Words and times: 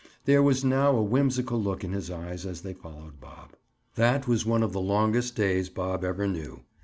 There 0.25 0.41
was 0.41 0.65
now 0.65 0.95
a 0.95 1.03
whimsical 1.03 1.61
look 1.61 1.83
in 1.83 1.91
his 1.91 2.09
eyes 2.09 2.43
as 2.43 2.61
they 2.63 2.73
followed 2.73 3.21
Bob. 3.21 3.51
That 3.93 4.27
was 4.27 4.47
one 4.47 4.63
of 4.63 4.73
the 4.73 4.81
longest 4.81 5.35
days 5.35 5.69
Bob 5.69 6.03
ever 6.03 6.25
knew. 6.27 6.63